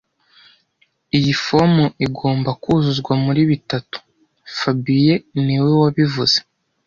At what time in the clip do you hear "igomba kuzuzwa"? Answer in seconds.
2.05-3.13